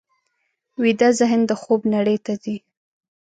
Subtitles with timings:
[0.81, 2.55] ویده ذهن د خوب نړۍ ته ځي